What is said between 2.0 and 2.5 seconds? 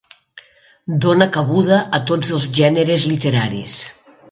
tots els